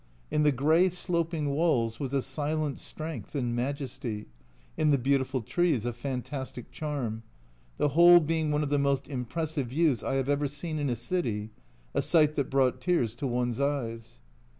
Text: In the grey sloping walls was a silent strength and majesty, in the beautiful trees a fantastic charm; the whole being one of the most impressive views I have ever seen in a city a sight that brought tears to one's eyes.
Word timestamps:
In 0.31 0.41
the 0.41 0.51
grey 0.51 0.89
sloping 0.89 1.51
walls 1.51 1.99
was 1.99 2.11
a 2.11 2.23
silent 2.23 2.79
strength 2.79 3.35
and 3.35 3.55
majesty, 3.55 4.25
in 4.75 4.89
the 4.89 4.97
beautiful 4.97 5.43
trees 5.43 5.85
a 5.85 5.93
fantastic 5.93 6.71
charm; 6.71 7.21
the 7.77 7.89
whole 7.89 8.19
being 8.19 8.49
one 8.49 8.63
of 8.63 8.69
the 8.69 8.79
most 8.79 9.07
impressive 9.07 9.67
views 9.67 10.03
I 10.03 10.15
have 10.15 10.27
ever 10.27 10.47
seen 10.47 10.79
in 10.79 10.89
a 10.89 10.95
city 10.95 11.51
a 11.93 12.01
sight 12.01 12.33
that 12.33 12.49
brought 12.49 12.81
tears 12.81 13.13
to 13.13 13.27
one's 13.27 13.59
eyes. 13.59 14.21